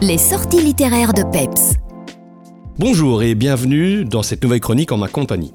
[0.00, 1.74] Les sorties littéraires de Peps.
[2.78, 5.52] Bonjour et bienvenue dans cette nouvelle chronique en ma compagnie.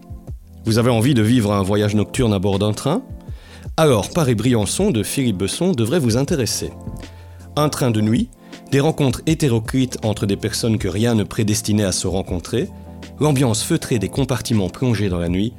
[0.65, 3.03] Vous avez envie de vivre un voyage nocturne à bord d'un train?
[3.77, 6.71] Alors Paris-Briançon de Philippe Besson devrait vous intéresser.
[7.55, 8.27] Un train de nuit,
[8.69, 12.67] des rencontres hétéroclites entre des personnes que rien ne prédestinait à se rencontrer,
[13.21, 15.53] l'ambiance feutrée des compartiments plongés dans la nuit,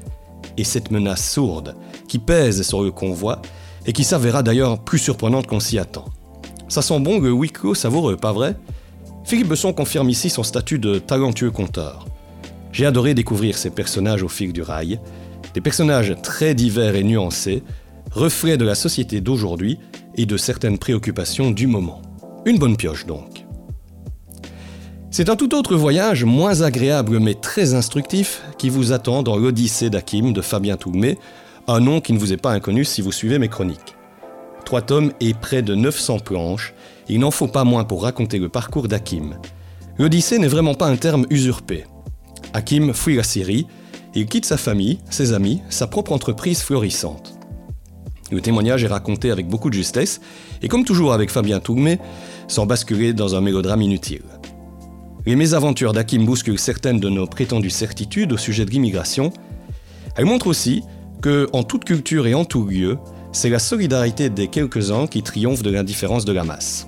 [0.59, 1.75] et cette menace sourde
[2.07, 3.41] qui pèse sur le convoi
[3.87, 6.05] et qui s'avérera d'ailleurs plus surprenante qu'on s'y attend.
[6.75, 8.57] Ça sent bon huis clos savoureux, pas vrai?
[9.23, 12.09] Philippe Besson confirme ici son statut de talentueux conteur.
[12.73, 14.99] J'ai adoré découvrir ces personnages au fil du rail,
[15.55, 17.63] des personnages très divers et nuancés,
[18.11, 19.79] reflets de la société d'aujourd'hui
[20.17, 22.03] et de certaines préoccupations du moment.
[22.45, 23.46] Une bonne pioche donc.
[25.13, 29.91] C'est un tout autre voyage, moins agréable mais très instructif, qui vous attend dans l'Odyssée
[29.91, 31.18] d'Hakim de Fabien Toulmé,
[31.68, 33.94] un nom qui ne vous est pas inconnu si vous suivez mes chroniques.
[34.75, 36.75] Trois tomes et près de 900 planches,
[37.09, 39.39] il n'en faut pas moins pour raconter le parcours d'Hakim.
[40.01, 41.85] L'Odyssée n'est vraiment pas un terme usurpé.
[42.55, 43.69] Hakim fuit la Syrie,
[44.17, 47.39] il quitte sa famille, ses amis, sa propre entreprise florissante.
[48.33, 50.21] Le témoignage est raconté avec beaucoup de justesse,
[50.61, 52.01] et comme toujours avec Fabien Tourmé,
[52.48, 54.25] sans basculer dans un mélodrame inutile.
[55.25, 59.33] Les mésaventures d'Hakim bousculent certaines de nos prétendues certitudes au sujet de l'immigration.
[60.17, 60.83] Elles montrent aussi
[61.23, 62.98] que, en toute culture et en tout lieu,
[63.35, 66.87] c'est la solidarité des quelques-uns qui triomphe de l'indifférence de la masse.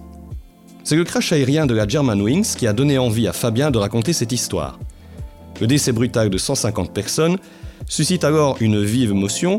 [0.84, 4.12] C'est le crash aérien de la Germanwings qui a donné envie à Fabien de raconter
[4.12, 4.78] cette histoire.
[5.61, 7.38] Le décès brutal de 150 personnes
[7.88, 9.58] suscite alors une vive émotion,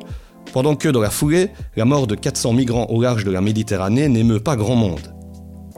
[0.54, 4.08] pendant que dans la foulée, la mort de 400 migrants au large de la Méditerranée
[4.08, 5.14] n'émeut pas grand monde.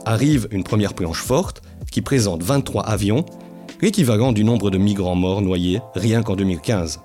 [0.06, 3.26] Arrive une première planche forte qui présente 23 avions,
[3.82, 7.00] l'équivalent du nombre de migrants morts noyés rien qu'en 2015.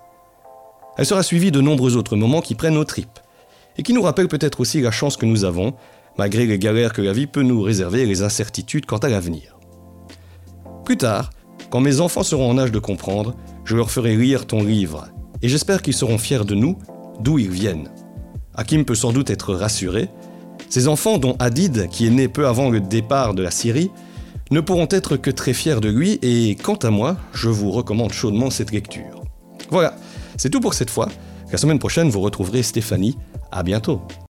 [0.98, 3.18] Elle sera suivie de nombreux autres moments qui prennent aux tripes,
[3.76, 5.74] et qui nous rappellent peut-être aussi la chance que nous avons
[6.16, 9.58] malgré les galères que la vie peut nous réserver et les incertitudes quant à l'avenir.
[10.84, 11.30] Plus tard,
[11.70, 15.08] quand mes enfants seront en âge de comprendre, je leur ferai lire ton livre,
[15.42, 16.78] et j'espère qu'ils seront fiers de nous,
[17.20, 17.90] d'où ils viennent.
[18.54, 20.08] Hakim peut sans doute être rassuré.
[20.68, 23.90] Ces enfants, dont Hadid, qui est né peu avant le départ de la Syrie,
[24.50, 28.12] ne pourront être que très fiers de lui, et quant à moi, je vous recommande
[28.12, 29.24] chaudement cette lecture.
[29.70, 29.96] Voilà,
[30.36, 31.08] c'est tout pour cette fois.
[31.50, 33.16] La semaine prochaine, vous retrouverez Stéphanie.
[33.54, 34.00] À bientôt.